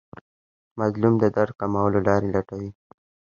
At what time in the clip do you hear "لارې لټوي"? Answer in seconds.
2.07-2.71